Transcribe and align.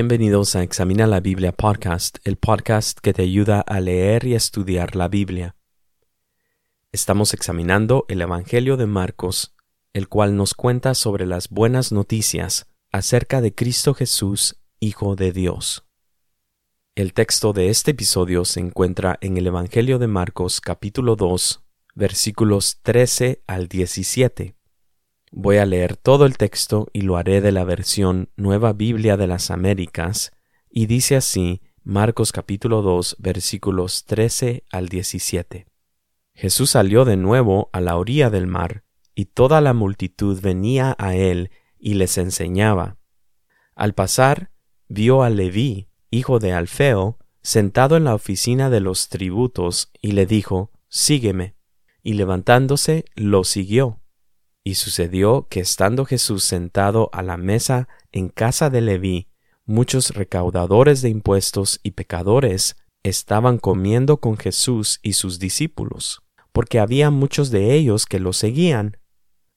Bienvenidos 0.00 0.56
a 0.56 0.62
Examina 0.62 1.06
la 1.06 1.20
Biblia 1.20 1.52
Podcast, 1.52 2.20
el 2.24 2.38
podcast 2.38 2.98
que 3.00 3.12
te 3.12 3.20
ayuda 3.20 3.60
a 3.60 3.80
leer 3.80 4.24
y 4.24 4.34
estudiar 4.34 4.96
la 4.96 5.08
Biblia. 5.08 5.56
Estamos 6.90 7.34
examinando 7.34 8.06
el 8.08 8.22
Evangelio 8.22 8.78
de 8.78 8.86
Marcos, 8.86 9.54
el 9.92 10.08
cual 10.08 10.36
nos 10.36 10.54
cuenta 10.54 10.94
sobre 10.94 11.26
las 11.26 11.50
buenas 11.50 11.92
noticias 11.92 12.66
acerca 12.90 13.42
de 13.42 13.54
Cristo 13.54 13.92
Jesús, 13.92 14.56
Hijo 14.80 15.16
de 15.16 15.32
Dios. 15.32 15.84
El 16.94 17.12
texto 17.12 17.52
de 17.52 17.68
este 17.68 17.90
episodio 17.90 18.46
se 18.46 18.60
encuentra 18.60 19.18
en 19.20 19.36
el 19.36 19.48
Evangelio 19.48 19.98
de 19.98 20.06
Marcos 20.06 20.62
capítulo 20.62 21.14
2, 21.14 21.62
versículos 21.94 22.78
13 22.84 23.42
al 23.46 23.68
17. 23.68 24.59
Voy 25.32 25.58
a 25.58 25.66
leer 25.66 25.96
todo 25.96 26.26
el 26.26 26.36
texto 26.36 26.88
y 26.92 27.02
lo 27.02 27.16
haré 27.16 27.40
de 27.40 27.52
la 27.52 27.62
versión 27.62 28.30
Nueva 28.36 28.72
Biblia 28.72 29.16
de 29.16 29.28
las 29.28 29.52
Américas, 29.52 30.32
y 30.68 30.86
dice 30.86 31.14
así 31.14 31.62
Marcos 31.84 32.32
capítulo 32.32 32.82
2 32.82 33.16
versículos 33.20 34.06
13 34.06 34.64
al 34.72 34.88
17. 34.88 35.66
Jesús 36.34 36.70
salió 36.70 37.04
de 37.04 37.16
nuevo 37.16 37.70
a 37.72 37.80
la 37.80 37.96
orilla 37.96 38.28
del 38.28 38.48
mar, 38.48 38.82
y 39.14 39.26
toda 39.26 39.60
la 39.60 39.72
multitud 39.72 40.40
venía 40.40 40.96
a 40.98 41.14
él 41.14 41.50
y 41.78 41.94
les 41.94 42.18
enseñaba. 42.18 42.98
Al 43.76 43.94
pasar, 43.94 44.50
vio 44.88 45.22
a 45.22 45.30
Leví, 45.30 45.90
hijo 46.10 46.40
de 46.40 46.54
Alfeo, 46.54 47.18
sentado 47.40 47.96
en 47.96 48.02
la 48.02 48.16
oficina 48.16 48.68
de 48.68 48.80
los 48.80 49.08
tributos, 49.08 49.92
y 50.02 50.12
le 50.12 50.26
dijo, 50.26 50.72
Sígueme. 50.88 51.54
Y 52.02 52.14
levantándose, 52.14 53.04
lo 53.14 53.44
siguió. 53.44 53.99
Y 54.62 54.74
sucedió 54.74 55.46
que 55.48 55.60
estando 55.60 56.04
Jesús 56.04 56.44
sentado 56.44 57.08
a 57.12 57.22
la 57.22 57.36
mesa 57.36 57.88
en 58.12 58.28
casa 58.28 58.68
de 58.68 58.80
Leví, 58.80 59.28
muchos 59.64 60.10
recaudadores 60.10 61.00
de 61.00 61.08
impuestos 61.08 61.80
y 61.82 61.92
pecadores 61.92 62.76
estaban 63.02 63.58
comiendo 63.58 64.18
con 64.18 64.36
Jesús 64.36 65.00
y 65.02 65.14
sus 65.14 65.38
discípulos, 65.38 66.22
porque 66.52 66.78
había 66.78 67.10
muchos 67.10 67.50
de 67.50 67.74
ellos 67.74 68.04
que 68.04 68.20
lo 68.20 68.32
seguían. 68.32 68.98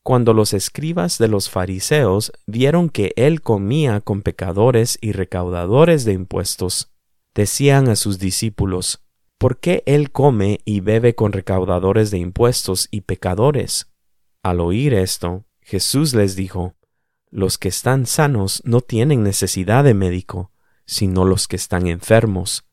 Cuando 0.04 0.34
los 0.34 0.54
escribas 0.54 1.18
de 1.18 1.28
los 1.28 1.50
fariseos 1.50 2.32
vieron 2.46 2.90
que 2.90 3.14
él 3.16 3.42
comía 3.42 4.02
con 4.02 4.22
pecadores 4.22 4.98
y 5.02 5.12
recaudadores 5.14 6.06
de 6.06 6.14
impuestos, 6.14 6.92
decían 7.34 7.90
a 7.90 7.96
sus 7.96 8.20
discípulos, 8.20 9.02
¿por 9.38 9.60
qué 9.60 9.84
él 9.86 10.12
come 10.12 10.60
y 10.66 10.82
bebe 10.82 11.16
con 11.16 11.32
recaudadores 11.32 12.12
de 12.12 12.20
impuestos 12.20 12.88
y 12.92 13.02
pecadores? 13.02 13.93
Al 14.44 14.60
oír 14.60 14.94
esto, 14.94 15.46
Jesús 15.62 16.14
les 16.14 16.36
dijo, 16.36 16.76
Los 17.32 17.58
que 17.58 17.70
están 17.70 18.06
sanos 18.06 18.62
no 18.66 18.82
tienen 18.82 19.24
necesidad 19.24 19.86
de 19.86 19.94
médico, 19.94 20.52
sino 20.86 21.24
los 21.24 21.48
que 21.48 21.56
están 21.56 21.88
enfermos. 21.88 22.66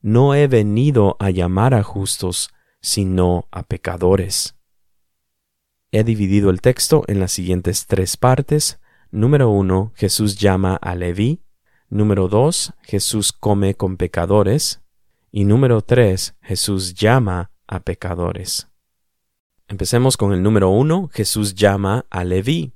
No 0.00 0.34
he 0.34 0.48
venido 0.48 1.18
a 1.20 1.28
llamar 1.28 1.74
a 1.74 1.82
justos, 1.82 2.50
sino 2.80 3.46
a 3.50 3.62
pecadores. 3.62 4.56
He 5.92 6.02
dividido 6.02 6.48
el 6.48 6.62
texto 6.62 7.04
en 7.06 7.20
las 7.20 7.32
siguientes 7.32 7.86
tres 7.86 8.16
partes. 8.16 8.80
Número 9.10 9.50
uno, 9.50 9.92
Jesús 9.94 10.36
llama 10.36 10.76
a 10.76 10.94
Leví. 10.94 11.42
Número 11.90 12.28
dos, 12.28 12.72
Jesús 12.80 13.32
come 13.32 13.74
con 13.74 13.98
pecadores. 13.98 14.80
Y 15.30 15.44
número 15.44 15.82
tres, 15.82 16.34
Jesús 16.40 16.94
llama 16.94 17.50
a 17.66 17.80
pecadores. 17.80 18.71
Empecemos 19.72 20.18
con 20.18 20.34
el 20.34 20.42
número 20.42 20.68
uno, 20.68 21.08
Jesús 21.14 21.54
llama 21.54 22.04
a 22.10 22.24
Leví. 22.24 22.74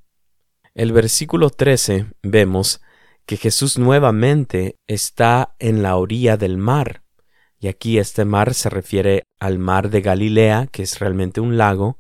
El 0.75 0.93
versículo 0.93 1.51
13 1.51 2.07
vemos 2.23 2.81
que 3.27 3.37
Jesús 3.37 3.77
nuevamente 3.77 4.77
está 4.87 5.55
en 5.59 5.83
la 5.83 5.97
orilla 5.97 6.39
del 6.39 6.57
mar. 6.57 7.03
Y 7.61 7.69
aquí 7.69 7.99
este 7.99 8.25
mar 8.25 8.55
se 8.55 8.71
refiere 8.71 9.25
al 9.39 9.59
mar 9.59 9.91
de 9.91 10.01
Galilea, 10.01 10.69
que 10.73 10.85
es 10.85 10.99
realmente 10.99 11.43
un 11.43 11.59
lago. 11.59 11.99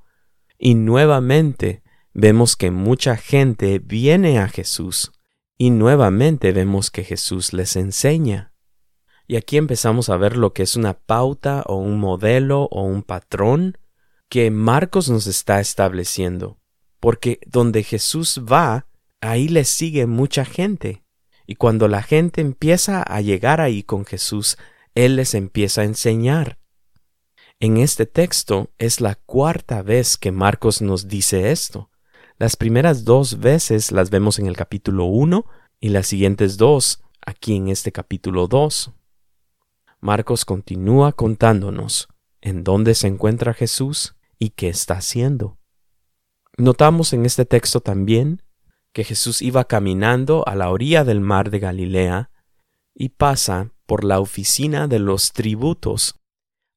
Y 0.59 0.77
nuevamente 0.77 1.83
vemos 2.15 2.57
que 2.57 2.71
mucha 2.71 3.19
gente 3.19 3.79
viene 3.79 4.39
a 4.39 4.49
Jesús. 4.49 5.13
Y 5.59 5.73
nuevamente 5.73 6.53
vemos 6.53 6.91
que 6.91 7.05
Jesús 7.05 7.53
les 7.53 7.77
enseña. 7.77 8.55
Y 9.27 9.37
aquí 9.37 9.59
empezamos 9.59 10.09
a 10.09 10.17
ver 10.17 10.39
lo 10.39 10.55
que 10.55 10.63
es 10.63 10.75
una 10.75 10.95
pauta 10.95 11.65
o 11.67 11.77
un 11.77 12.01
modelo 12.01 12.63
o 12.71 12.85
un 12.85 13.03
patrón 13.03 13.77
que 14.29 14.51
Marcos 14.51 15.09
nos 15.09 15.27
está 15.27 15.61
estableciendo, 15.61 16.59
porque 17.01 17.41
donde 17.47 17.83
Jesús 17.83 18.43
va, 18.51 18.89
ahí 19.21 19.49
le 19.49 19.65
sigue 19.65 20.07
mucha 20.07 20.45
gente. 20.45 21.05
Y 21.47 21.55
cuando 21.55 21.87
la 21.89 22.03
gente 22.03 22.41
empieza 22.41 23.03
a 23.03 23.21
llegar 23.21 23.61
ahí 23.61 23.83
con 23.83 24.05
Jesús, 24.05 24.59
Él 24.95 25.17
les 25.17 25.35
empieza 25.35 25.83
a 25.83 25.85
enseñar. 25.85 26.59
En 27.61 27.79
este 27.79 28.05
texto 28.05 28.71
es 28.79 29.01
la 29.01 29.15
cuarta 29.15 29.83
vez 29.83 30.17
que 30.17 30.33
Marcos 30.33 30.83
nos 30.83 31.09
dice 31.09 31.53
esto. 31.53 31.91
Las 32.39 32.57
primeras 32.57 33.05
dos 33.05 33.39
veces 33.39 33.93
las 33.93 34.11
vemos 34.11 34.39
en 34.39 34.47
el 34.47 34.57
capítulo 34.57 35.05
1 35.05 35.47
y 35.81 35.89
las 35.89 36.07
siguientes 36.07 36.59
dos 36.59 37.03
aquí 37.25 37.57
en 37.57 37.69
este 37.69 37.93
capítulo 37.93 38.47
2. 38.47 38.93
Marcos 40.01 40.45
continúa 40.45 41.13
contándonos 41.13 42.09
en 42.43 42.63
dónde 42.63 42.95
se 42.95 43.07
encuentra 43.07 43.55
Jesús, 43.55 44.16
y 44.39 44.51
qué 44.51 44.69
está 44.69 44.95
haciendo. 44.95 45.59
Notamos 46.59 47.13
en 47.13 47.27
este 47.27 47.45
texto 47.45 47.81
también 47.81 48.43
que 48.93 49.05
Jesús 49.05 49.43
iba 49.43 49.65
caminando 49.65 50.43
a 50.47 50.55
la 50.55 50.71
orilla 50.71 51.05
del 51.05 51.21
mar 51.21 51.51
de 51.51 51.59
Galilea 51.59 52.31
y 52.95 53.11
pasa 53.11 53.73
por 53.85 54.05
la 54.05 54.21
oficina 54.21 54.89
de 54.89 54.99
los 54.99 55.33
tributos. 55.33 56.19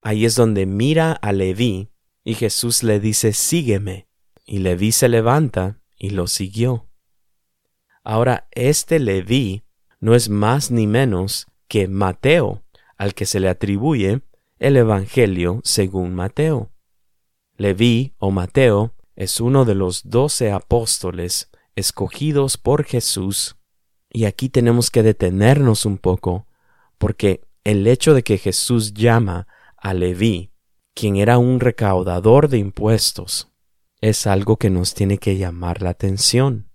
Ahí 0.02 0.26
es 0.26 0.36
donde 0.36 0.66
mira 0.66 1.14
a 1.14 1.32
Leví 1.32 1.90
y 2.24 2.34
Jesús 2.34 2.84
le 2.84 3.00
dice 3.00 3.34
sígueme. 3.34 4.08
Y 4.46 4.60
Leví 4.60 4.92
se 4.92 5.08
levanta 5.08 5.80
y 5.98 6.10
lo 6.10 6.28
siguió. 6.28 6.90
Ahora, 8.04 8.48
este 8.52 9.00
Leví 9.00 9.64
no 10.00 10.16
es 10.16 10.30
más 10.30 10.72
ni 10.72 10.88
menos 10.88 11.48
que 11.68 11.88
Mateo, 11.88 12.64
al 12.98 13.14
que 13.14 13.26
se 13.26 13.40
le 13.40 13.48
atribuye 13.48 14.22
el 14.58 14.76
Evangelio 14.76 15.62
según 15.64 16.16
Mateo. 16.16 16.72
Leví 17.60 18.16
o 18.20 18.32
Mateo 18.32 18.96
es 19.18 19.42
uno 19.42 19.66
de 19.66 19.76
los 19.76 20.10
doce 20.10 20.50
apóstoles 20.50 21.52
escogidos 21.76 22.56
por 22.56 22.86
Jesús. 22.86 23.58
Y 24.10 24.24
aquí 24.24 24.48
tenemos 24.48 24.90
que 24.90 25.04
detenernos 25.04 25.86
un 25.86 25.98
poco, 25.98 26.48
porque 26.98 27.42
el 27.66 27.86
hecho 27.86 28.14
de 28.14 28.24
que 28.24 28.38
Jesús 28.38 28.94
llama 28.94 29.46
a 29.76 29.94
Leví, 29.94 30.54
quien 30.96 31.18
era 31.18 31.38
un 31.38 31.60
recaudador 31.60 32.48
de 32.48 32.60
impuestos, 32.60 33.52
es 34.00 34.26
algo 34.26 34.56
que 34.56 34.70
nos 34.70 34.94
tiene 34.94 35.18
que 35.18 35.38
llamar 35.38 35.82
la 35.82 35.90
atención. 35.90 36.72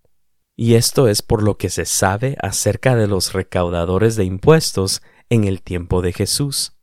Y 0.55 0.75
esto 0.75 1.09
es 1.09 1.23
por 1.23 1.43
lo 1.43 1.57
que 1.57 1.71
se 1.71 1.87
sabe 1.87 2.37
acerca 2.43 2.95
de 2.95 3.07
los 3.07 3.33
recaudadores 3.33 4.17
de 4.17 4.25
impuestos 4.25 5.01
en 5.31 5.45
el 5.45 5.63
tiempo 5.63 6.03
de 6.03 6.13
Jesús. 6.13 6.77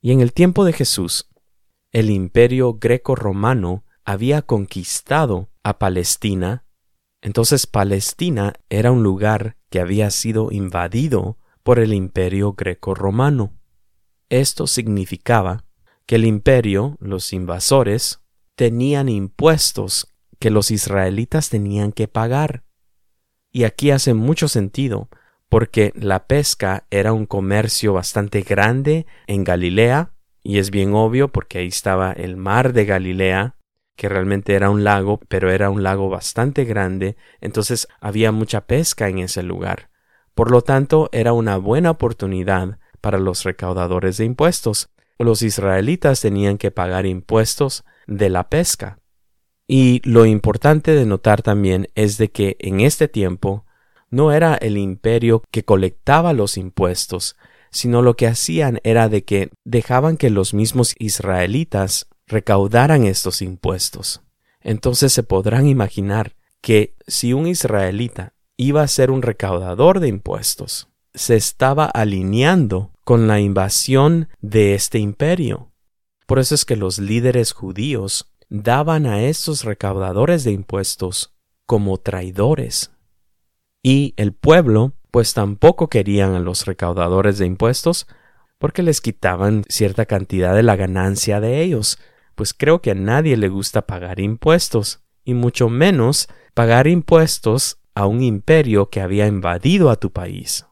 Y 0.00 0.12
en 0.12 0.20
el 0.20 0.32
tiempo 0.32 0.64
de 0.64 0.72
Jesús, 0.72 1.28
el 1.92 2.10
imperio 2.10 2.74
greco-romano 2.74 3.84
había 4.04 4.42
conquistado 4.42 5.48
a 5.62 5.78
Palestina, 5.78 6.64
entonces 7.22 7.66
Palestina 7.66 8.54
era 8.68 8.92
un 8.92 9.02
lugar 9.02 9.56
que 9.70 9.80
había 9.80 10.10
sido 10.10 10.52
invadido 10.52 11.38
por 11.62 11.78
el 11.78 11.92
imperio 11.92 12.52
greco-romano. 12.52 13.52
Esto 14.28 14.66
significaba 14.66 15.64
que 16.06 16.16
el 16.16 16.24
imperio, 16.24 16.96
los 17.00 17.32
invasores, 17.32 18.20
tenían 18.54 19.08
impuestos 19.08 20.14
que 20.38 20.50
los 20.50 20.70
israelitas 20.70 21.48
tenían 21.48 21.92
que 21.92 22.08
pagar. 22.08 22.64
Y 23.50 23.64
aquí 23.64 23.90
hace 23.90 24.14
mucho 24.14 24.48
sentido, 24.48 25.08
porque 25.48 25.92
la 25.96 26.26
pesca 26.26 26.86
era 26.90 27.12
un 27.12 27.26
comercio 27.26 27.92
bastante 27.92 28.42
grande 28.42 29.06
en 29.26 29.44
Galilea, 29.44 30.12
y 30.46 30.60
es 30.60 30.70
bien 30.70 30.94
obvio 30.94 31.26
porque 31.26 31.58
ahí 31.58 31.66
estaba 31.66 32.12
el 32.12 32.36
mar 32.36 32.72
de 32.72 32.84
Galilea, 32.84 33.56
que 33.96 34.08
realmente 34.08 34.54
era 34.54 34.70
un 34.70 34.84
lago, 34.84 35.18
pero 35.26 35.50
era 35.50 35.70
un 35.70 35.82
lago 35.82 36.08
bastante 36.08 36.64
grande, 36.64 37.16
entonces 37.40 37.88
había 38.00 38.30
mucha 38.30 38.60
pesca 38.60 39.08
en 39.08 39.18
ese 39.18 39.42
lugar. 39.42 39.90
Por 40.34 40.52
lo 40.52 40.62
tanto, 40.62 41.08
era 41.10 41.32
una 41.32 41.56
buena 41.56 41.90
oportunidad 41.90 42.78
para 43.00 43.18
los 43.18 43.42
recaudadores 43.42 44.18
de 44.18 44.24
impuestos. 44.24 44.90
Los 45.18 45.42
israelitas 45.42 46.20
tenían 46.20 46.58
que 46.58 46.70
pagar 46.70 47.06
impuestos 47.06 47.84
de 48.06 48.30
la 48.30 48.48
pesca. 48.48 49.00
Y 49.66 50.00
lo 50.08 50.26
importante 50.26 50.92
de 50.92 51.06
notar 51.06 51.42
también 51.42 51.88
es 51.96 52.18
de 52.18 52.30
que 52.30 52.56
en 52.60 52.78
este 52.78 53.08
tiempo 53.08 53.64
no 54.10 54.30
era 54.30 54.54
el 54.54 54.78
imperio 54.78 55.42
que 55.50 55.64
colectaba 55.64 56.32
los 56.34 56.56
impuestos, 56.56 57.36
sino 57.76 58.00
lo 58.00 58.16
que 58.16 58.26
hacían 58.26 58.80
era 58.84 59.10
de 59.10 59.22
que 59.24 59.50
dejaban 59.64 60.16
que 60.16 60.30
los 60.30 60.54
mismos 60.54 60.94
israelitas 60.98 62.06
recaudaran 62.26 63.04
estos 63.04 63.42
impuestos. 63.42 64.22
Entonces 64.62 65.12
se 65.12 65.22
podrán 65.22 65.66
imaginar 65.66 66.34
que 66.62 66.94
si 67.06 67.34
un 67.34 67.46
israelita 67.46 68.32
iba 68.56 68.80
a 68.80 68.88
ser 68.88 69.10
un 69.10 69.20
recaudador 69.20 70.00
de 70.00 70.08
impuestos, 70.08 70.88
se 71.12 71.36
estaba 71.36 71.84
alineando 71.84 72.92
con 73.04 73.28
la 73.28 73.40
invasión 73.40 74.30
de 74.40 74.74
este 74.74 74.98
imperio. 74.98 75.70
Por 76.26 76.38
eso 76.38 76.54
es 76.54 76.64
que 76.64 76.76
los 76.76 76.98
líderes 76.98 77.52
judíos 77.52 78.32
daban 78.48 79.04
a 79.04 79.22
estos 79.22 79.64
recaudadores 79.64 80.44
de 80.44 80.52
impuestos 80.52 81.34
como 81.66 81.98
traidores. 81.98 82.90
Y 83.88 84.14
el 84.16 84.32
pueblo, 84.32 84.94
pues 85.12 85.32
tampoco 85.32 85.88
querían 85.88 86.34
a 86.34 86.40
los 86.40 86.66
recaudadores 86.66 87.38
de 87.38 87.46
impuestos 87.46 88.08
porque 88.58 88.82
les 88.82 89.00
quitaban 89.00 89.62
cierta 89.68 90.06
cantidad 90.06 90.56
de 90.56 90.64
la 90.64 90.74
ganancia 90.74 91.38
de 91.38 91.62
ellos, 91.62 91.96
pues 92.34 92.52
creo 92.52 92.82
que 92.82 92.90
a 92.90 92.94
nadie 92.96 93.36
le 93.36 93.48
gusta 93.48 93.82
pagar 93.82 94.18
impuestos, 94.18 95.04
y 95.24 95.34
mucho 95.34 95.68
menos 95.68 96.26
pagar 96.52 96.88
impuestos 96.88 97.78
a 97.94 98.06
un 98.06 98.24
imperio 98.24 98.90
que 98.90 99.00
había 99.00 99.28
invadido 99.28 99.90
a 99.90 100.00
tu 100.00 100.10
país. 100.10 100.66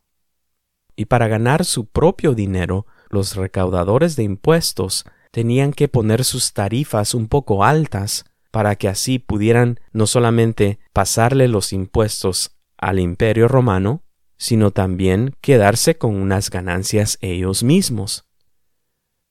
Y 0.97 1.05
para 1.05 1.29
ganar 1.29 1.65
su 1.65 1.87
propio 1.87 2.35
dinero, 2.35 2.85
los 3.11 3.37
recaudadores 3.37 4.17
de 4.17 4.25
impuestos 4.25 5.05
tenían 5.31 5.73
que 5.73 5.87
poner 5.87 6.25
sus 6.25 6.53
tarifas 6.53 7.15
un 7.15 7.29
poco 7.29 7.63
altas 7.63 8.25
para 8.51 8.75
que 8.75 8.89
así 8.89 9.21
pudieran 9.21 9.79
no 9.93 10.09
solamente 10.09 10.81
pasarle 10.93 11.47
los 11.47 11.73
impuestos 11.73 12.55
al 12.85 13.01
imperio 13.01 13.49
romano, 13.49 14.03
sino 14.37 14.71
también 14.71 15.35
quedarse 15.41 15.97
con 15.97 16.17
unas 16.17 16.51
ganancias 16.51 17.17
ellos 17.23 17.63
mismos. 17.63 18.27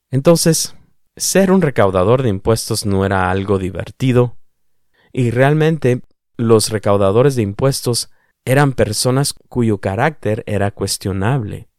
Entonces, 0.10 0.76
ser 1.16 1.52
un 1.52 1.62
recaudador 1.62 2.24
de 2.24 2.30
impuestos 2.30 2.86
no 2.88 3.06
era 3.06 3.30
algo 3.30 3.60
divertido, 3.60 4.38
y 5.12 5.30
realmente 5.30 6.02
los 6.36 6.72
recaudadores 6.72 7.36
de 7.36 7.44
impuestos 7.44 8.10
eran 8.44 8.74
personas 8.74 9.36
cuyo 9.50 9.78
carácter 9.78 10.44
era 10.48 10.72
cuestionable. 10.72 11.70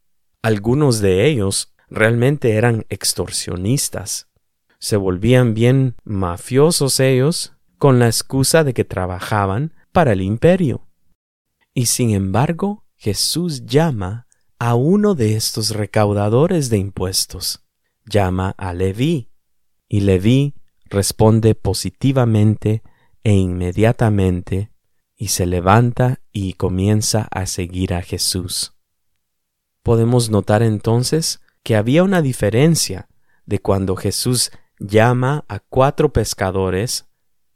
Algunos 0.41 1.01
de 1.01 1.25
ellos 1.25 1.73
realmente 1.89 2.53
eran 2.53 2.85
extorsionistas. 2.87 4.29
Se 4.79 4.95
volvían 4.95 5.53
bien 5.53 5.95
mafiosos 6.05 7.01
ellos 7.01 7.53
con 7.77 7.99
la 7.99 8.07
excusa 8.07 8.63
de 8.63 8.73
que 8.73 8.85
trabajaban 8.85 9.73
para 9.91 10.13
el 10.13 10.21
imperio. 10.21 10.84
Y 11.77 11.87
sin 11.87 12.11
embargo, 12.11 12.85
Jesús 12.95 13.65
llama 13.65 14.27
a 14.57 14.75
uno 14.75 15.13
de 15.13 15.35
estos 15.35 15.71
recaudadores 15.71 16.69
de 16.69 16.77
impuestos. 16.77 17.65
Llama 18.05 18.55
a 18.57 18.73
Leví. 18.73 19.29
Y 19.89 19.99
Leví 19.99 20.55
responde 20.85 21.53
positivamente 21.53 22.81
e 23.23 23.33
inmediatamente 23.33 24.71
y 25.17 25.27
se 25.27 25.45
levanta 25.45 26.21
y 26.31 26.53
comienza 26.53 27.27
a 27.29 27.45
seguir 27.45 27.93
a 27.93 28.01
Jesús. 28.01 28.73
Podemos 29.83 30.29
notar 30.29 30.63
entonces 30.63 31.41
que 31.61 31.75
había 31.75 32.03
una 32.03 32.21
diferencia 32.21 33.09
de 33.45 33.59
cuando 33.59 33.97
Jesús 33.97 34.51
llama 34.79 35.43
a 35.49 35.59
cuatro 35.59 36.13
pescadores, 36.13 37.09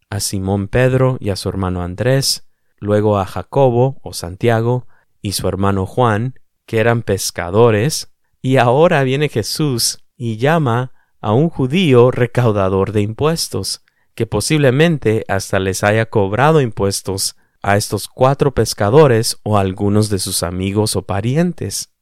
a 0.10 0.20
Simón 0.20 0.68
Pedro 0.68 1.18
y 1.22 1.30
a 1.30 1.38
su 1.38 1.48
hermano 1.48 1.84
Andrés, 1.84 2.49
luego 2.80 3.18
a 3.18 3.26
Jacobo 3.26 4.00
o 4.04 4.14
Santiago, 4.14 4.88
y 5.22 5.34
su 5.34 5.48
hermano 5.48 5.86
Juan, 5.86 6.36
que 6.66 6.80
eran 6.80 7.02
pescadores, 7.02 8.14
y 8.42 8.58
ahora 8.58 9.04
viene 9.04 9.30
Jesús 9.30 10.06
y 10.16 10.38
llama 10.38 10.92
a 11.22 11.34
un 11.34 11.50
judío 11.50 12.12
recaudador 12.12 12.92
de 12.92 13.02
impuestos, 13.02 13.84
que 14.16 14.26
posiblemente 14.26 15.26
hasta 15.28 15.60
les 15.60 15.84
haya 15.84 16.06
cobrado 16.06 16.62
impuestos 16.62 17.36
a 17.62 17.78
estos 17.78 18.08
cuatro 18.08 18.54
pescadores 18.54 19.38
o 19.44 19.58
a 19.58 19.62
algunos 19.62 20.10
de 20.10 20.20
sus 20.20 20.44
amigos 20.44 20.96
o 20.96 21.04
parientes. 21.04 21.94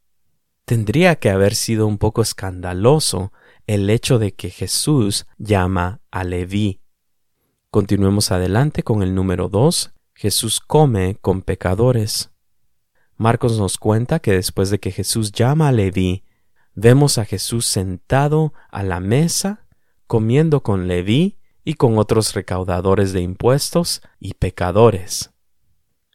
Tendría 0.66 1.16
que 1.16 1.30
haber 1.30 1.56
sido 1.56 1.88
un 1.88 1.98
poco 1.98 2.22
escandaloso 2.22 3.32
el 3.68 3.90
hecho 3.90 4.20
de 4.20 4.34
que 4.34 4.50
Jesús 4.50 5.26
llama 5.38 6.02
a 6.12 6.24
Leví. 6.24 6.82
Continuemos 7.70 8.32
adelante 8.32 8.84
con 8.84 9.02
el 9.02 9.14
número 9.14 9.50
dos. 9.50 9.94
Jesús 10.18 10.60
come 10.60 11.16
con 11.22 11.44
pecadores. 11.44 12.32
Marcos 13.18 13.60
nos 13.60 13.78
cuenta 13.78 14.18
que 14.18 14.32
después 14.32 14.72
de 14.72 14.80
que 14.80 14.90
Jesús 14.90 15.32
llama 15.32 15.68
a 15.68 15.72
Leví, 15.72 16.24
vemos 16.74 17.20
a 17.20 17.26
Jesús 17.26 17.68
sentado 17.68 18.52
a 18.72 18.82
la 18.82 19.00
mesa, 19.00 19.68
comiendo 20.08 20.64
con 20.64 20.88
Leví 20.88 21.38
y 21.64 21.76
con 21.76 22.00
otros 22.00 22.34
recaudadores 22.34 23.14
de 23.14 23.22
impuestos 23.22 24.02
y 24.20 24.34
pecadores. 24.34 25.30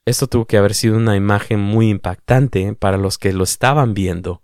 Esto 0.04 0.26
tuvo 0.26 0.46
que 0.46 0.58
haber 0.58 0.74
sido 0.74 0.96
una 0.96 1.14
imagen 1.14 1.60
muy 1.60 1.88
impactante 1.88 2.74
para 2.74 2.96
los 2.96 3.18
que 3.18 3.32
lo 3.32 3.44
estaban 3.44 3.94
viendo. 3.94 4.42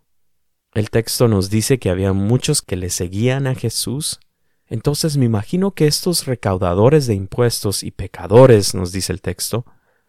El 0.73 0.89
texto 0.91 1.27
nos 1.27 1.51
dice 1.51 1.81
que 1.81 1.91
había 1.91 2.13
muchos 2.13 2.63
que 2.63 2.77
le 2.77 2.91
seguían 2.91 3.49
a 3.49 3.57
Jesús. 3.57 4.21
Entonces 4.69 5.17
me 5.17 5.25
imagino 5.25 5.73
que 5.73 5.87
estos 5.87 6.27
recaudadores 6.27 7.07
de 7.07 7.15
impuestos 7.15 7.83
y 7.83 7.91
pecadores, 7.91 8.75
nos 8.75 8.93
dice 8.93 9.13
el 9.13 9.23
texto, 9.23 9.65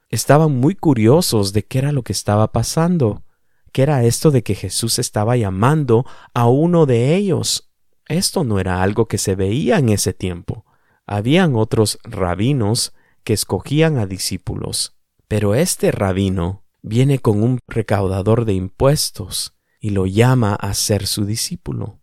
estaban 0.09 0.51
muy 0.51 0.75
curiosos 0.75 1.53
de 1.53 1.63
qué 1.63 1.79
era 1.79 1.91
lo 1.91 2.03
que 2.03 2.13
estaba 2.13 2.51
pasando, 2.51 3.23
qué 3.71 3.83
era 3.83 4.03
esto 4.03 4.31
de 4.31 4.43
que 4.43 4.55
Jesús 4.55 4.99
estaba 4.99 5.37
llamando 5.37 6.05
a 6.33 6.47
uno 6.47 6.85
de 6.85 7.15
ellos. 7.15 7.71
Esto 8.07 8.43
no 8.43 8.59
era 8.59 8.81
algo 8.81 9.07
que 9.07 9.17
se 9.17 9.35
veía 9.35 9.77
en 9.77 9.89
ese 9.89 10.13
tiempo. 10.13 10.65
Habían 11.05 11.55
otros 11.55 11.99
rabinos 12.03 12.93
que 13.23 13.33
escogían 13.33 13.97
a 13.97 14.05
discípulos, 14.05 14.97
pero 15.27 15.55
este 15.55 15.91
rabino 15.91 16.65
viene 16.81 17.19
con 17.19 17.43
un 17.43 17.59
recaudador 17.67 18.45
de 18.45 18.53
impuestos 18.53 19.55
y 19.79 19.91
lo 19.91 20.05
llama 20.05 20.55
a 20.55 20.73
ser 20.73 21.07
su 21.07 21.25
discípulo. 21.25 21.98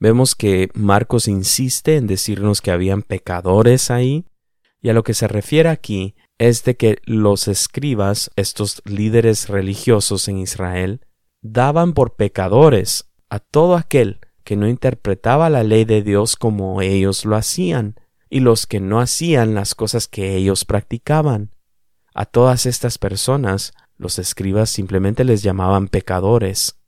Vemos 0.00 0.34
que 0.34 0.70
Marcos 0.72 1.28
insiste 1.28 1.96
en 1.96 2.06
decirnos 2.06 2.62
que 2.62 2.70
habían 2.70 3.02
pecadores 3.02 3.90
ahí, 3.90 4.24
y 4.80 4.88
a 4.88 4.94
lo 4.94 5.04
que 5.04 5.12
se 5.12 5.28
refiere 5.28 5.68
aquí 5.68 6.14
es 6.38 6.64
de 6.64 6.74
que 6.74 7.02
los 7.04 7.48
escribas, 7.48 8.30
estos 8.34 8.80
líderes 8.86 9.50
religiosos 9.50 10.26
en 10.28 10.38
Israel, 10.38 11.02
daban 11.42 11.92
por 11.92 12.16
pecadores 12.16 13.10
a 13.28 13.40
todo 13.40 13.76
aquel 13.76 14.20
que 14.42 14.56
no 14.56 14.66
interpretaba 14.68 15.50
la 15.50 15.62
ley 15.64 15.84
de 15.84 16.02
Dios 16.02 16.34
como 16.34 16.80
ellos 16.80 17.26
lo 17.26 17.36
hacían, 17.36 18.00
y 18.30 18.40
los 18.40 18.66
que 18.66 18.80
no 18.80 19.00
hacían 19.00 19.54
las 19.54 19.74
cosas 19.74 20.08
que 20.08 20.34
ellos 20.34 20.64
practicaban. 20.64 21.54
A 22.14 22.24
todas 22.24 22.64
estas 22.64 22.96
personas 22.96 23.74
los 23.98 24.18
escribas 24.18 24.70
simplemente 24.70 25.24
les 25.24 25.42
llamaban 25.42 25.88
pecadores. 25.88 26.79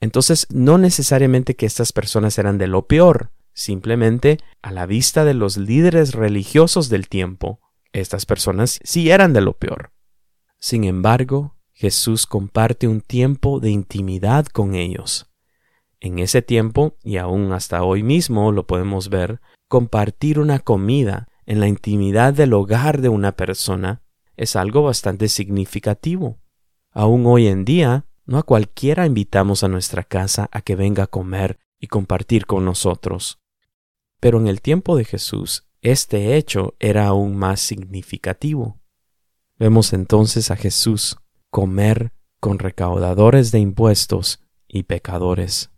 Entonces 0.00 0.46
no 0.50 0.78
necesariamente 0.78 1.56
que 1.56 1.66
estas 1.66 1.92
personas 1.92 2.38
eran 2.38 2.58
de 2.58 2.66
lo 2.66 2.86
peor, 2.86 3.32
simplemente 3.52 4.38
a 4.62 4.70
la 4.70 4.86
vista 4.86 5.24
de 5.24 5.34
los 5.34 5.56
líderes 5.56 6.14
religiosos 6.14 6.88
del 6.88 7.08
tiempo, 7.08 7.60
estas 7.92 8.26
personas 8.26 8.78
sí 8.84 9.10
eran 9.10 9.32
de 9.32 9.40
lo 9.40 9.54
peor. 9.54 9.92
Sin 10.60 10.84
embargo, 10.84 11.56
Jesús 11.72 12.26
comparte 12.26 12.88
un 12.88 13.00
tiempo 13.00 13.60
de 13.60 13.70
intimidad 13.70 14.46
con 14.46 14.74
ellos. 14.74 15.30
En 16.00 16.18
ese 16.18 16.42
tiempo, 16.42 16.96
y 17.02 17.16
aún 17.16 17.52
hasta 17.52 17.82
hoy 17.82 18.02
mismo 18.02 18.52
lo 18.52 18.66
podemos 18.66 19.08
ver, 19.08 19.40
compartir 19.68 20.38
una 20.38 20.60
comida 20.60 21.28
en 21.46 21.60
la 21.60 21.68
intimidad 21.68 22.34
del 22.34 22.52
hogar 22.52 23.00
de 23.00 23.08
una 23.08 23.32
persona 23.32 24.02
es 24.36 24.54
algo 24.54 24.82
bastante 24.82 25.28
significativo. 25.28 26.38
Aún 26.92 27.26
hoy 27.26 27.48
en 27.48 27.64
día, 27.64 28.06
no 28.28 28.36
a 28.36 28.42
cualquiera 28.42 29.06
invitamos 29.06 29.64
a 29.64 29.68
nuestra 29.68 30.04
casa 30.04 30.50
a 30.52 30.60
que 30.60 30.76
venga 30.76 31.04
a 31.04 31.06
comer 31.06 31.58
y 31.80 31.86
compartir 31.86 32.44
con 32.44 32.62
nosotros. 32.62 33.40
Pero 34.20 34.38
en 34.38 34.46
el 34.48 34.60
tiempo 34.60 34.96
de 34.96 35.06
Jesús, 35.06 35.66
este 35.80 36.36
hecho 36.36 36.74
era 36.78 37.06
aún 37.06 37.36
más 37.36 37.58
significativo. 37.60 38.78
Vemos 39.58 39.94
entonces 39.94 40.50
a 40.50 40.56
Jesús 40.56 41.16
comer 41.48 42.12
con 42.38 42.58
recaudadores 42.58 43.50
de 43.50 43.60
impuestos 43.60 44.40
y 44.68 44.82
pecadores. 44.82 45.70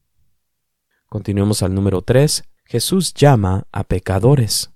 Continuemos 1.07 1.63
al 1.63 1.73
número 1.73 2.03
3. 2.03 2.43
Jesús 2.65 3.15
llama 3.15 3.69
a 3.71 3.85
pecadores. 3.85 4.73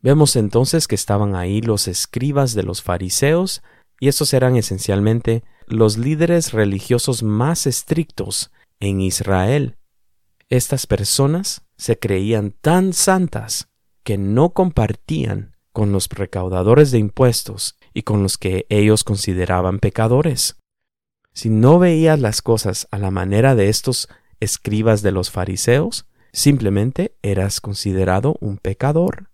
Vemos 0.00 0.36
entonces 0.36 0.88
que 0.88 0.94
estaban 0.94 1.36
ahí 1.36 1.60
los 1.60 1.86
escribas 1.86 2.54
de 2.54 2.62
los 2.62 2.80
fariseos, 2.80 3.62
y 4.00 4.08
estos 4.08 4.32
eran 4.32 4.56
esencialmente 4.56 5.44
los 5.70 5.96
líderes 5.96 6.52
religiosos 6.52 7.22
más 7.22 7.66
estrictos 7.66 8.50
en 8.80 9.00
Israel. 9.00 9.76
Estas 10.48 10.86
personas 10.86 11.62
se 11.76 11.98
creían 11.98 12.50
tan 12.60 12.92
santas 12.92 13.68
que 14.02 14.18
no 14.18 14.50
compartían 14.50 15.56
con 15.72 15.92
los 15.92 16.08
recaudadores 16.08 16.90
de 16.90 16.98
impuestos 16.98 17.76
y 17.94 18.02
con 18.02 18.22
los 18.22 18.36
que 18.36 18.66
ellos 18.68 19.04
consideraban 19.04 19.78
pecadores. 19.78 20.56
Si 21.32 21.48
no 21.48 21.78
veías 21.78 22.18
las 22.18 22.42
cosas 22.42 22.88
a 22.90 22.98
la 22.98 23.12
manera 23.12 23.54
de 23.54 23.68
estos 23.68 24.08
escribas 24.40 25.02
de 25.02 25.12
los 25.12 25.30
fariseos, 25.30 26.06
simplemente 26.32 27.14
eras 27.22 27.60
considerado 27.60 28.36
un 28.40 28.58
pecador. 28.58 29.30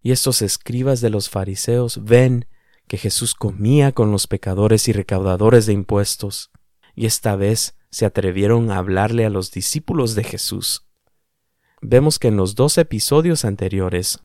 Y 0.00 0.12
estos 0.12 0.40
escribas 0.42 1.00
de 1.00 1.10
los 1.10 1.28
fariseos 1.28 2.04
ven 2.04 2.46
que 2.92 2.98
Jesús 2.98 3.32
comía 3.32 3.92
con 3.92 4.12
los 4.12 4.26
pecadores 4.26 4.86
y 4.86 4.92
recaudadores 4.92 5.64
de 5.64 5.72
impuestos, 5.72 6.50
y 6.94 7.06
esta 7.06 7.36
vez 7.36 7.74
se 7.90 8.04
atrevieron 8.04 8.70
a 8.70 8.76
hablarle 8.76 9.24
a 9.24 9.30
los 9.30 9.50
discípulos 9.50 10.14
de 10.14 10.24
Jesús. 10.24 10.86
Vemos 11.80 12.18
que 12.18 12.28
en 12.28 12.36
los 12.36 12.54
dos 12.54 12.76
episodios 12.76 13.46
anteriores, 13.46 14.20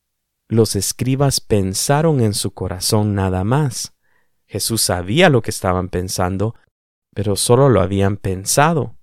los 0.50 0.76
escribas 0.76 1.40
pensaron 1.40 2.20
en 2.20 2.34
su 2.34 2.52
corazón 2.52 3.16
nada 3.16 3.46
más. 3.46 3.94
Jesús 4.48 4.82
sabía 4.82 5.30
lo 5.30 5.42
que 5.42 5.52
estaban 5.52 5.88
pensando, 5.88 6.54
pero 7.16 7.38
solo 7.38 7.70
lo 7.70 7.80
habían 7.80 8.18
pensado. 8.18 8.98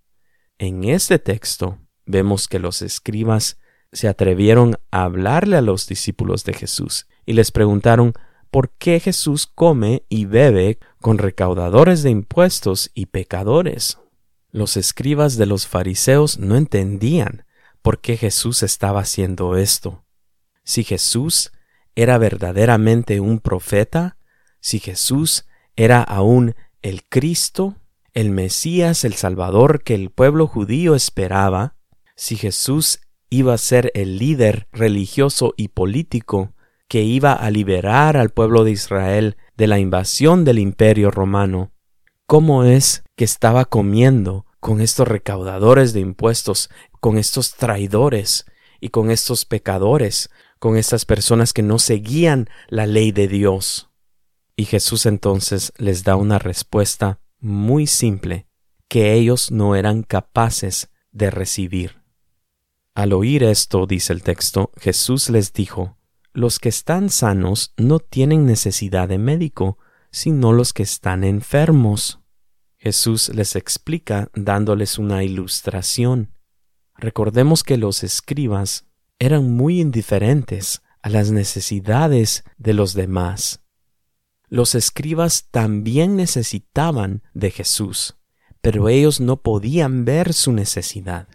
En 0.59 0.85
este 0.85 1.19
texto 1.19 1.79
vemos 2.05 2.49
que 2.49 2.59
los 2.59 2.83
escribas 2.83 3.59
se 3.93 4.09
atrevieron 4.09 4.77
a 4.91 5.05
hablarle 5.05 5.57
a 5.57 5.63
los 5.63 5.87
discípulos 5.87 6.45
de 6.45 6.53
Jesús 6.53 7.09
y 7.25 7.33
les 7.33 7.51
preguntaron 7.51 8.13
por 8.55 8.71
qué 8.71 9.01
Jesús 9.01 9.49
come 9.53 10.05
y 10.09 10.27
bebe 10.27 10.79
con 11.01 11.19
recaudadores 11.19 12.05
de 12.05 12.11
impuestos 12.11 12.93
y 12.95 13.07
pecadores. 13.07 13.99
Los 14.53 14.77
escribas 14.77 15.37
de 15.37 15.47
los 15.47 15.67
fariseos 15.67 16.39
no 16.39 16.55
entendían 16.55 17.47
por 17.83 18.01
qué 18.01 18.17
Jesús 18.17 18.63
estaba 18.63 19.01
haciendo 19.01 19.57
esto. 19.57 20.05
Si 20.63 20.85
Jesús 20.85 21.51
era 21.97 22.17
verdaderamente 22.17 23.19
un 23.19 23.41
profeta, 23.41 24.19
si 24.61 24.79
Jesús 24.79 25.47
era 25.75 26.01
aún 26.01 26.55
el 26.81 27.03
Cristo, 27.09 27.75
el 28.13 28.31
Mesías, 28.31 29.05
el 29.05 29.15
Salvador 29.15 29.83
que 29.83 29.97
el 29.97 30.11
pueblo 30.11 30.47
judío 30.47 30.95
esperaba, 30.95 31.75
si 32.15 32.37
Jesús 32.37 33.01
iba 33.31 33.55
a 33.55 33.59
ser 33.59 33.91
el 33.95 34.17
líder 34.17 34.69
religioso 34.71 35.55
y 35.57 35.67
político 35.67 36.54
que 36.89 37.03
iba 37.03 37.33
a 37.33 37.51
liberar 37.51 38.17
al 38.17 38.31
pueblo 38.31 38.65
de 38.65 38.73
Israel 38.73 39.37
de 39.57 39.67
la 39.67 39.79
invasión 39.79 40.45
del 40.45 40.59
imperio 40.59 41.11
romano, 41.11 41.73
¿cómo 42.27 42.65
es 42.65 43.05
que 43.17 43.25
estaba 43.25 43.65
comiendo 43.65 44.47
con 44.61 44.81
estos 44.81 45.09
recaudadores 45.09 45.93
de 45.93 46.01
impuestos, 46.01 46.71
con 47.01 47.19
estos 47.19 47.55
traidores 47.55 48.47
y 48.81 48.89
con 48.89 49.11
estos 49.11 49.45
pecadores, 49.45 50.31
con 50.59 50.77
estas 50.77 51.05
personas 51.05 51.53
que 51.53 51.63
no 51.63 51.79
seguían 51.79 52.49
la 52.69 52.87
ley 52.87 53.13
de 53.13 53.29
Dios? 53.29 53.91
Y 54.57 54.67
Jesús 54.67 55.07
entonces 55.07 55.73
les 55.77 56.05
da 56.05 56.17
una 56.17 56.39
respuesta 56.39 57.21
muy 57.41 57.87
simple 57.87 58.47
que 58.89 59.15
ellos 59.15 59.51
no 59.51 59.75
eran 59.75 60.03
capaces 60.03 60.91
de 61.11 61.31
recibir. 61.31 62.03
Al 62.95 63.13
oír 63.13 63.43
esto, 63.43 63.87
dice 63.87 64.13
el 64.13 64.23
texto, 64.23 64.71
Jesús 64.77 65.29
les 65.29 65.53
dijo, 65.53 65.99
Los 66.35 66.59
que 66.59 66.69
están 66.69 67.09
sanos 67.09 67.73
no 67.79 67.99
tienen 68.01 68.45
necesidad 68.45 69.09
de 69.09 69.17
médico, 69.17 69.79
sino 70.11 70.53
los 70.53 70.75
que 70.75 70.83
están 70.83 71.25
enfermos. 71.25 72.21
Jesús 72.77 73.31
les 73.31 73.57
explica 73.57 74.29
dándoles 74.35 74.99
una 74.99 75.25
ilustración. 75.25 76.35
Recordemos 76.97 77.63
que 77.63 77.79
los 77.79 78.05
escribas 78.05 78.87
eran 79.19 79.51
muy 79.51 79.81
indiferentes 79.81 80.83
a 81.01 81.09
las 81.09 81.31
necesidades 81.31 82.45
de 82.59 82.75
los 82.75 82.93
demás 82.93 83.65
los 84.55 84.77
escribas 84.77 85.49
también 85.51 86.15
necesitaban 86.15 87.25
de 87.33 87.51
Jesús, 87.51 88.17
pero 88.61 88.89
ellos 88.89 89.21
no 89.21 89.43
podían 89.43 90.05
ver 90.05 90.33
su 90.33 90.53
necesidad. 90.53 91.27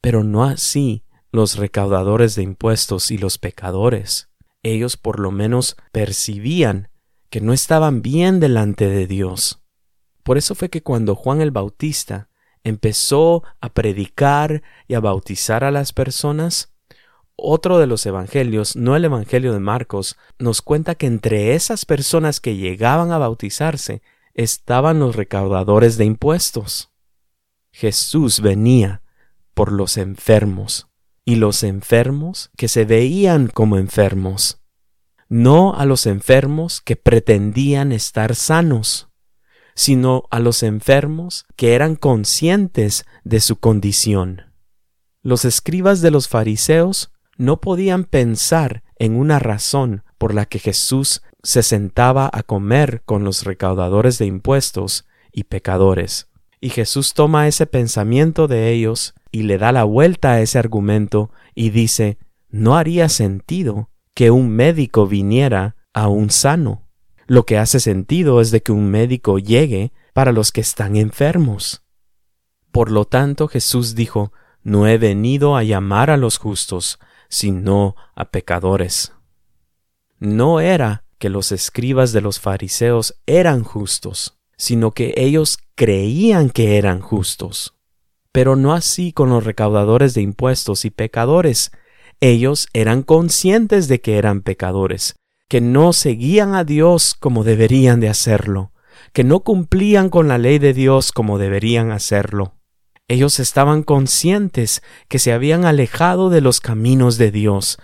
Pero 0.00 0.24
no 0.24 0.44
así 0.44 1.04
los 1.38 1.56
recaudadores 1.56 2.34
de 2.34 2.42
impuestos 2.42 3.12
y 3.12 3.16
los 3.16 3.38
pecadores. 3.38 4.28
Ellos 4.64 4.96
por 4.96 5.20
lo 5.20 5.30
menos 5.30 5.76
percibían 5.92 6.90
que 7.30 7.40
no 7.40 7.52
estaban 7.52 8.02
bien 8.02 8.40
delante 8.40 8.88
de 8.88 9.06
Dios. 9.06 9.62
Por 10.24 10.36
eso 10.36 10.56
fue 10.56 10.68
que 10.68 10.82
cuando 10.82 11.14
Juan 11.14 11.40
el 11.40 11.52
Bautista 11.52 12.28
empezó 12.64 13.44
a 13.60 13.72
predicar 13.72 14.64
y 14.88 14.94
a 14.94 15.00
bautizar 15.00 15.62
a 15.62 15.70
las 15.70 15.92
personas, 15.92 16.74
otro 17.36 17.78
de 17.78 17.86
los 17.86 18.04
evangelios, 18.04 18.74
no 18.74 18.96
el 18.96 19.04
evangelio 19.04 19.52
de 19.52 19.60
Marcos, 19.60 20.16
nos 20.40 20.60
cuenta 20.60 20.96
que 20.96 21.06
entre 21.06 21.54
esas 21.54 21.84
personas 21.84 22.40
que 22.40 22.56
llegaban 22.56 23.12
a 23.12 23.18
bautizarse 23.18 24.02
estaban 24.34 24.98
los 24.98 25.14
recaudadores 25.14 25.98
de 25.98 26.04
impuestos. 26.04 26.90
Jesús 27.70 28.40
venía 28.40 29.02
por 29.54 29.70
los 29.70 29.98
enfermos, 29.98 30.87
y 31.28 31.34
los 31.34 31.62
enfermos 31.62 32.50
que 32.56 32.68
se 32.68 32.86
veían 32.86 33.48
como 33.48 33.76
enfermos, 33.76 34.62
no 35.28 35.74
a 35.74 35.84
los 35.84 36.06
enfermos 36.06 36.80
que 36.80 36.96
pretendían 36.96 37.92
estar 37.92 38.34
sanos, 38.34 39.10
sino 39.74 40.22
a 40.30 40.38
los 40.38 40.62
enfermos 40.62 41.44
que 41.54 41.74
eran 41.74 41.96
conscientes 41.96 43.04
de 43.24 43.40
su 43.40 43.56
condición. 43.56 44.54
Los 45.20 45.44
escribas 45.44 46.00
de 46.00 46.10
los 46.10 46.28
fariseos 46.28 47.12
no 47.36 47.60
podían 47.60 48.04
pensar 48.04 48.82
en 48.98 49.14
una 49.14 49.38
razón 49.38 50.04
por 50.16 50.32
la 50.32 50.46
que 50.46 50.58
Jesús 50.58 51.20
se 51.42 51.62
sentaba 51.62 52.30
a 52.32 52.42
comer 52.42 53.02
con 53.04 53.22
los 53.22 53.44
recaudadores 53.44 54.16
de 54.16 54.24
impuestos 54.24 55.06
y 55.30 55.44
pecadores. 55.44 56.30
Y 56.60 56.70
Jesús 56.70 57.14
toma 57.14 57.46
ese 57.46 57.66
pensamiento 57.66 58.48
de 58.48 58.72
ellos 58.72 59.14
y 59.30 59.42
le 59.42 59.58
da 59.58 59.72
la 59.72 59.84
vuelta 59.84 60.32
a 60.32 60.40
ese 60.40 60.58
argumento 60.58 61.30
y 61.54 61.70
dice, 61.70 62.18
no 62.48 62.76
haría 62.76 63.08
sentido 63.08 63.90
que 64.14 64.30
un 64.30 64.50
médico 64.50 65.06
viniera 65.06 65.76
a 65.92 66.08
un 66.08 66.30
sano. 66.30 66.88
Lo 67.26 67.44
que 67.44 67.58
hace 67.58 67.78
sentido 67.78 68.40
es 68.40 68.50
de 68.50 68.62
que 68.62 68.72
un 68.72 68.90
médico 68.90 69.38
llegue 69.38 69.92
para 70.14 70.32
los 70.32 70.50
que 70.50 70.60
están 70.60 70.96
enfermos. 70.96 71.84
Por 72.72 72.90
lo 72.90 73.04
tanto 73.04 73.48
Jesús 73.48 73.94
dijo, 73.94 74.32
no 74.62 74.86
he 74.86 74.98
venido 74.98 75.56
a 75.56 75.62
llamar 75.62 76.10
a 76.10 76.16
los 76.16 76.38
justos, 76.38 76.98
sino 77.28 77.94
a 78.14 78.30
pecadores. 78.30 79.12
No 80.18 80.60
era 80.60 81.04
que 81.18 81.28
los 81.28 81.52
escribas 81.52 82.12
de 82.12 82.20
los 82.20 82.40
fariseos 82.40 83.20
eran 83.26 83.62
justos, 83.62 84.37
sino 84.58 84.90
que 84.90 85.14
ellos 85.16 85.58
creían 85.76 86.50
que 86.50 86.76
eran 86.76 87.00
justos. 87.00 87.74
Pero 88.32 88.56
no 88.56 88.74
así 88.74 89.12
con 89.12 89.30
los 89.30 89.44
recaudadores 89.44 90.12
de 90.12 90.20
impuestos 90.20 90.84
y 90.84 90.90
pecadores. 90.90 91.70
Ellos 92.20 92.68
eran 92.74 93.02
conscientes 93.02 93.88
de 93.88 94.00
que 94.00 94.18
eran 94.18 94.42
pecadores, 94.42 95.14
que 95.48 95.60
no 95.60 95.92
seguían 95.92 96.54
a 96.54 96.64
Dios 96.64 97.14
como 97.18 97.44
deberían 97.44 98.00
de 98.00 98.08
hacerlo, 98.08 98.72
que 99.12 99.24
no 99.24 99.40
cumplían 99.40 100.10
con 100.10 100.28
la 100.28 100.36
ley 100.36 100.58
de 100.58 100.74
Dios 100.74 101.12
como 101.12 101.38
deberían 101.38 101.92
hacerlo. 101.92 102.56
Ellos 103.06 103.40
estaban 103.40 103.82
conscientes 103.84 104.82
que 105.08 105.18
se 105.18 105.32
habían 105.32 105.64
alejado 105.64 106.28
de 106.28 106.42
los 106.42 106.60
caminos 106.60 107.16
de 107.16 107.30
Dios. 107.30 107.78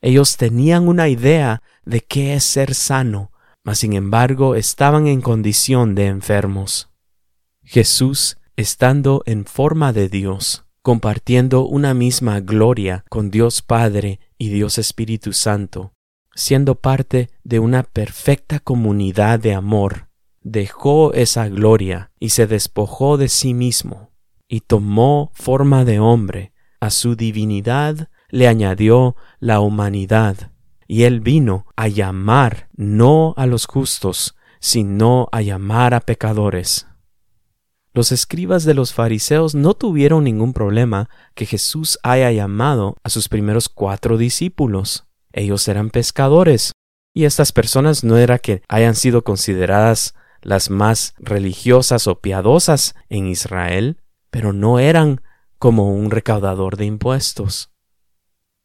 Ellos 0.00 0.36
tenían 0.36 0.86
una 0.86 1.08
idea 1.08 1.62
de 1.84 2.02
qué 2.02 2.34
es 2.34 2.44
ser 2.44 2.74
sano, 2.74 3.32
mas 3.68 3.80
sin 3.80 3.92
embargo 3.92 4.54
estaban 4.54 5.08
en 5.08 5.20
condición 5.20 5.94
de 5.94 6.06
enfermos. 6.06 6.88
Jesús, 7.62 8.38
estando 8.56 9.22
en 9.26 9.44
forma 9.44 9.92
de 9.92 10.08
Dios, 10.08 10.64
compartiendo 10.80 11.66
una 11.66 11.92
misma 11.92 12.40
gloria 12.40 13.04
con 13.10 13.30
Dios 13.30 13.60
Padre 13.60 14.20
y 14.38 14.48
Dios 14.48 14.78
Espíritu 14.78 15.34
Santo, 15.34 15.92
siendo 16.34 16.76
parte 16.76 17.28
de 17.44 17.58
una 17.58 17.82
perfecta 17.82 18.58
comunidad 18.58 19.38
de 19.38 19.52
amor, 19.52 20.08
dejó 20.40 21.12
esa 21.12 21.46
gloria 21.48 22.10
y 22.18 22.30
se 22.30 22.46
despojó 22.46 23.18
de 23.18 23.28
sí 23.28 23.52
mismo 23.52 24.12
y 24.48 24.60
tomó 24.62 25.30
forma 25.34 25.84
de 25.84 26.00
hombre, 26.00 26.54
a 26.80 26.88
su 26.88 27.16
divinidad 27.16 28.08
le 28.30 28.48
añadió 28.48 29.14
la 29.40 29.60
humanidad, 29.60 30.52
y 30.88 31.04
él 31.04 31.20
vino 31.20 31.66
a 31.76 31.86
llamar 31.86 32.68
no 32.74 33.34
a 33.36 33.46
los 33.46 33.66
justos, 33.66 34.34
sino 34.58 35.28
a 35.30 35.42
llamar 35.42 35.94
a 35.94 36.00
pecadores. 36.00 36.86
Los 37.92 38.10
escribas 38.10 38.64
de 38.64 38.74
los 38.74 38.92
fariseos 38.94 39.54
no 39.54 39.74
tuvieron 39.74 40.24
ningún 40.24 40.52
problema 40.52 41.10
que 41.34 41.46
Jesús 41.46 41.98
haya 42.02 42.32
llamado 42.32 42.96
a 43.02 43.10
sus 43.10 43.28
primeros 43.28 43.68
cuatro 43.68 44.16
discípulos. 44.16 45.04
Ellos 45.32 45.68
eran 45.68 45.90
pescadores, 45.90 46.72
y 47.14 47.24
estas 47.24 47.52
personas 47.52 48.04
no 48.04 48.16
era 48.16 48.38
que 48.38 48.62
hayan 48.68 48.94
sido 48.94 49.24
consideradas 49.24 50.14
las 50.40 50.70
más 50.70 51.14
religiosas 51.18 52.06
o 52.06 52.20
piadosas 52.20 52.94
en 53.08 53.26
Israel, 53.26 54.00
pero 54.30 54.52
no 54.52 54.78
eran 54.78 55.20
como 55.58 55.92
un 55.92 56.10
recaudador 56.10 56.76
de 56.76 56.86
impuestos. 56.86 57.72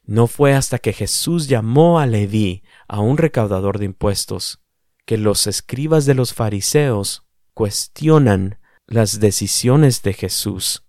No 0.05 0.27
fue 0.27 0.53
hasta 0.53 0.79
que 0.79 0.93
Jesús 0.93 1.47
llamó 1.47 1.99
a 1.99 2.05
Leví, 2.05 2.63
a 2.87 2.99
un 2.99 3.17
recaudador 3.17 3.79
de 3.79 3.85
impuestos, 3.85 4.61
que 5.05 5.17
los 5.17 5.47
escribas 5.47 6.05
de 6.05 6.13
los 6.13 6.33
fariseos 6.33 7.25
cuestionan 7.53 8.59
las 8.85 9.19
decisiones 9.19 10.01
de 10.01 10.13
Jesús. 10.13 10.85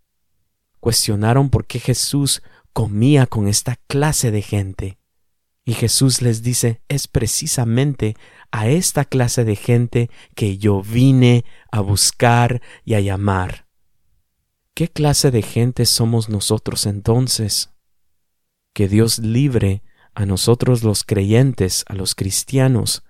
Cuestionaron 0.81 1.49
por 1.49 1.67
qué 1.67 1.79
Jesús 1.79 2.43
comía 2.73 3.27
con 3.27 3.47
esta 3.47 3.77
clase 3.87 4.31
de 4.31 4.43
gente. 4.43 4.99
Y 5.65 5.75
Jesús 5.75 6.21
les 6.21 6.43
dice, 6.43 6.83
es 6.89 7.09
precisamente 7.09 8.17
a 8.51 8.69
esta 8.69 9.05
clase 9.05 9.45
de 9.45 9.57
gente 9.57 10.11
que 10.35 10.59
yo 10.59 10.83
vine 10.83 11.45
a 11.71 11.81
buscar 11.81 12.61
y 12.85 12.95
a 12.95 13.01
llamar. 13.01 13.67
¿Qué 14.75 14.89
clase 14.89 15.31
de 15.31 15.41
gente 15.43 15.87
somos 15.87 16.29
nosotros 16.29 16.85
entonces? 16.85 17.74
Que 18.75 18.89
Dios 18.89 19.19
libre 19.19 19.83
a 20.15 20.27
nosotros 20.27 20.85
los 20.85 21.05
creyentes, 21.05 21.85
a 21.89 21.95
los 21.95 22.15
cristianos, 22.15 23.03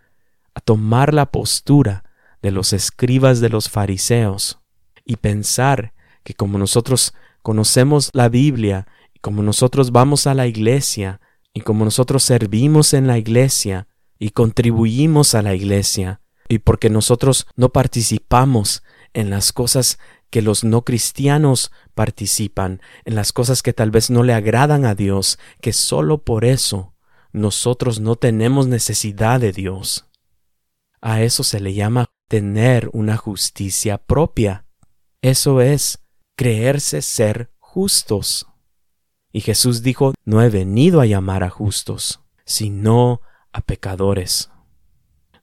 a 0.54 0.60
tomar 0.60 1.12
la 1.12 1.26
postura 1.32 2.04
de 2.42 2.52
los 2.52 2.72
escribas 2.72 3.40
de 3.40 3.48
los 3.48 3.68
fariseos 3.68 4.60
y 5.04 5.16
pensar 5.16 5.92
que 6.22 6.34
como 6.34 6.58
nosotros 6.58 7.14
conocemos 7.42 8.10
la 8.14 8.28
Biblia 8.28 8.86
y 9.12 9.18
como 9.18 9.42
nosotros 9.42 9.90
vamos 9.90 10.26
a 10.26 10.34
la 10.34 10.46
iglesia 10.46 11.20
y 11.52 11.60
como 11.60 11.84
nosotros 11.84 12.22
servimos 12.22 12.94
en 12.94 13.06
la 13.06 13.18
iglesia 13.18 13.88
y 14.18 14.30
contribuimos 14.30 15.34
a 15.34 15.42
la 15.42 15.54
iglesia 15.54 16.20
y 16.48 16.58
porque 16.58 16.90
nosotros 16.90 17.46
no 17.56 17.70
participamos 17.70 18.82
en 19.12 19.30
las 19.30 19.52
cosas 19.52 19.98
que 20.34 20.42
los 20.42 20.64
no 20.64 20.82
cristianos 20.82 21.70
participan, 21.94 22.82
en 23.04 23.14
las 23.14 23.32
cosas 23.32 23.62
que 23.62 23.72
tal 23.72 23.92
vez 23.92 24.10
no 24.10 24.24
le 24.24 24.34
agradan 24.34 24.84
a 24.84 24.96
Dios, 24.96 25.38
que 25.60 25.72
solo 25.72 26.24
por 26.24 26.44
eso 26.44 26.92
nosotros 27.32 28.00
no 28.00 28.16
tenemos 28.16 28.66
necesidad 28.66 29.38
de 29.38 29.52
Dios. 29.52 30.08
A 31.00 31.22
eso 31.22 31.44
se 31.44 31.60
le 31.60 31.72
llama 31.72 32.06
tener 32.26 32.90
una 32.92 33.16
justicia 33.16 33.96
propia. 33.96 34.66
Eso 35.22 35.60
es 35.60 36.00
creerse 36.34 37.00
ser 37.00 37.52
justos. 37.60 38.48
Y 39.30 39.40
Jesús 39.40 39.84
dijo, 39.84 40.14
no 40.24 40.42
he 40.42 40.50
venido 40.50 41.00
a 41.00 41.06
llamar 41.06 41.44
a 41.44 41.48
justos, 41.48 42.22
sino 42.44 43.20
a 43.52 43.60
pecadores. 43.60 44.50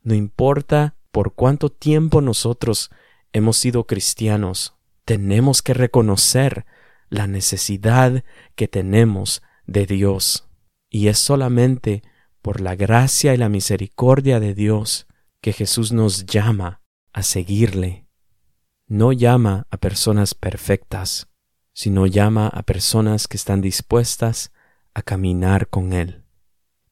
No 0.04 0.16
importa 0.16 0.98
por 1.14 1.34
cuánto 1.34 1.70
tiempo 1.70 2.20
nosotros 2.20 2.92
hemos 3.32 3.56
sido 3.56 3.88
cristianos, 3.88 4.76
tenemos 5.12 5.62
que 5.62 5.74
reconocer 5.74 6.66
la 7.10 7.28
necesidad 7.28 8.24
que 8.56 8.70
tenemos 8.70 9.42
de 9.68 9.86
Dios. 9.86 10.48
Y 10.90 11.10
es 11.10 11.20
solamente 11.20 12.02
por 12.42 12.62
la 12.62 12.78
gracia 12.78 13.34
y 13.34 13.38
la 13.38 13.50
misericordia 13.50 14.40
de 14.40 14.54
Dios 14.54 15.08
que 15.42 15.52
Jesús 15.52 15.92
nos 15.92 16.26
llama 16.28 16.82
a 17.12 17.24
seguirle. 17.24 18.08
No 18.88 19.12
llama 19.12 19.68
a 19.70 19.76
personas 19.76 20.34
perfectas, 20.34 21.28
sino 21.74 22.08
llama 22.08 22.48
a 22.48 22.64
personas 22.64 23.28
que 23.28 23.36
están 23.36 23.60
dispuestas 23.60 24.54
a 24.94 25.02
caminar 25.02 25.68
con 25.68 25.92
Él. 25.92 26.24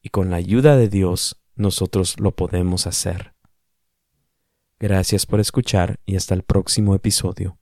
Y 0.02 0.10
con 0.10 0.28
la 0.28 0.36
ayuda 0.36 0.76
de 0.76 0.90
Dios 0.90 1.40
nosotros 1.54 2.20
lo 2.20 2.32
podemos 2.32 2.86
hacer. 2.86 3.32
Gracias 4.78 5.24
por 5.24 5.40
escuchar 5.40 6.00
y 6.04 6.16
hasta 6.16 6.34
el 6.34 6.42
próximo 6.42 6.94
episodio. 6.94 7.59